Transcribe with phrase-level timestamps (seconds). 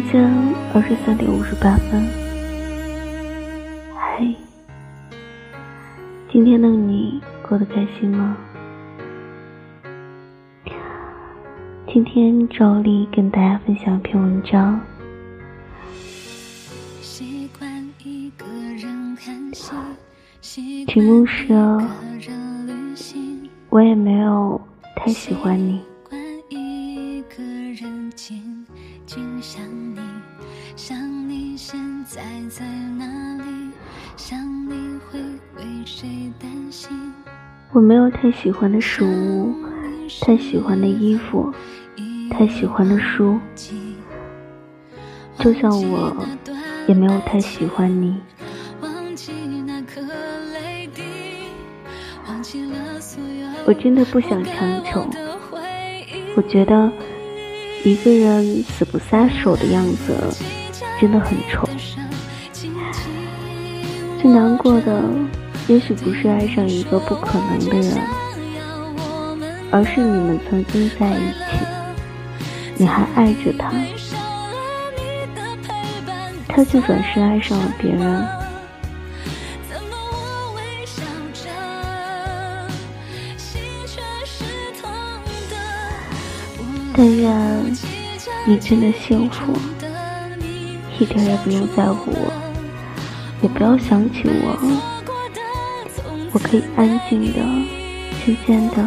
[0.00, 0.22] 时间
[0.72, 2.08] 二十三点五十八分。
[3.96, 4.24] 嗨，
[6.30, 8.36] 今天的你过得开心吗？
[11.92, 14.80] 今天照例跟大家分享一篇文章，
[20.86, 21.52] 题目是
[23.68, 24.60] “我也没有
[24.94, 25.80] 太喜欢你”。
[37.72, 39.54] 我没有太喜欢的食物，
[40.22, 41.52] 太喜欢的衣服，
[42.30, 43.38] 太喜欢的书，
[45.38, 46.16] 就像我
[46.86, 48.20] 也没有太喜欢你。
[53.66, 55.06] 我真的不想强求，
[56.34, 56.90] 我觉得
[57.84, 60.16] 一个人死不撒手的样子
[61.00, 61.68] 真的很丑。
[64.20, 65.02] 最难过的。
[65.68, 68.00] 也许不是爱上一个不可能的人，
[69.70, 71.58] 而是你们曾经在一起，
[72.78, 73.70] 你还爱着他，
[76.48, 78.37] 他却转身爱上了别人。
[86.98, 87.64] 但愿
[88.44, 89.52] 你真的幸福，
[90.98, 92.32] 一点也不用在乎我，
[93.40, 94.58] 也不要想起我。
[96.32, 97.38] 我可以安静的、
[98.26, 98.84] 渐渐的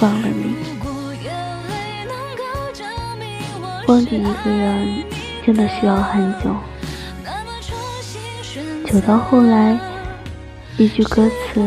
[0.00, 0.56] 忘了你。
[3.88, 5.04] 忘记一个人
[5.44, 6.56] 真的需要很久，
[8.90, 9.78] 久到后来，
[10.78, 11.62] 一句歌词、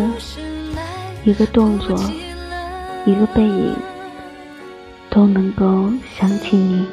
[1.24, 1.96] 一个动作、
[3.06, 3.76] 一个背影，
[5.16, 5.90] 都能够
[6.20, 6.86] 想起你。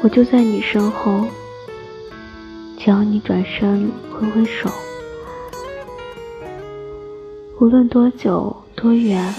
[0.00, 1.26] 我就在你身后。
[2.78, 4.70] 只要你转身挥挥手，
[7.58, 9.34] 无论多久多远，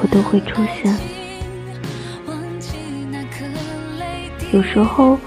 [0.00, 0.96] 我都会出现。
[4.52, 5.18] 有时候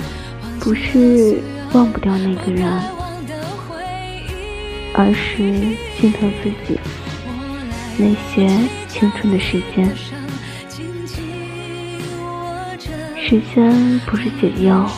[0.62, 1.42] 不是
[1.74, 2.66] 忘不掉那个人，
[4.94, 5.60] 而是
[6.00, 6.80] 心疼自己
[7.98, 8.48] 那些
[8.88, 9.96] 青春的时间。
[13.26, 14.90] 时间不是解药。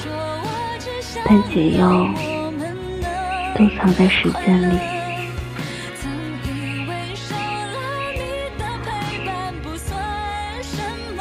[1.27, 2.07] 但解药
[3.55, 4.77] 都藏在时间里。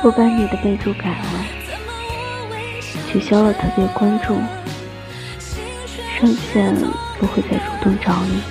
[0.02, 1.46] 我把你的备注改了，
[3.08, 4.34] 取消了特别关注，
[6.20, 6.76] 上线
[7.18, 8.42] 不会再主动找你，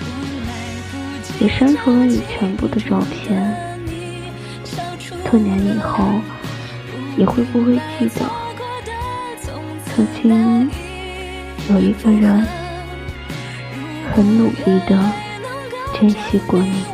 [1.43, 3.53] 也删除了你全部的照片。
[5.29, 6.05] 多年以后，
[7.17, 8.25] 你会不会记得
[9.85, 10.69] 曾经？
[11.69, 12.47] 有一个人
[14.13, 14.97] 很努力的
[15.93, 16.92] 珍惜过你。